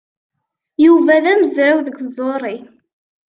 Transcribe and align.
Yuba 0.85 1.23
d 1.23 1.25
amezraw 1.33 1.77
deg 1.85 1.95
tẓuṛi. 2.05 2.57